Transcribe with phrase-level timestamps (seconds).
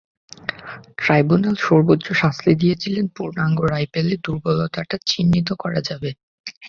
[0.97, 6.09] Tribunal সর্বোচ্চ শাস্তি দিয়েছিলেন, পূর্ণাঙ্গ রায় পেলে দুর্বলতাটা চিহ্নিত করা যাবে।